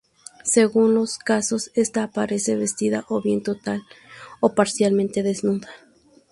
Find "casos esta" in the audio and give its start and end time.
1.19-2.01